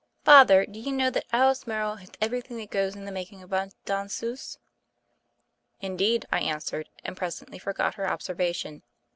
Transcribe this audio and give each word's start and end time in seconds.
"Father, 0.23 0.65
do 0.65 0.79
you 0.79 0.91
know 0.91 1.11
that 1.11 1.27
Alice 1.31 1.67
Morrow 1.67 1.93
has 1.93 2.09
everything 2.19 2.57
that 2.57 2.71
goes 2.71 2.95
in 2.95 3.05
the 3.05 3.11
making 3.11 3.43
of 3.43 3.53
a 3.53 3.69
danseusef^ 3.85 4.57
"Indeed," 5.79 6.25
I 6.31 6.39
answered; 6.39 6.89
and 7.03 7.15
presently 7.15 7.59
forgot 7.59 7.93
her 7.93 8.09
observation. 8.09 8.81